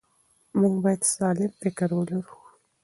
موږ 0.59 0.75
باید 0.83 1.01
سالم 1.13 1.51
فکر 1.61 1.89
ولرو. 1.97 2.35